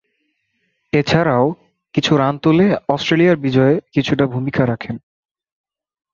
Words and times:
এছাড়াও, 0.93 1.45
কিছু 1.93 2.11
রান 2.17 2.35
তুলে 2.37 2.65
অস্ট্রেলিয়ার 2.87 3.37
বিজয়ে 3.37 3.75
কিছুটা 3.93 4.25
ভূমিকা 4.25 4.61
রাখেন। 4.65 4.95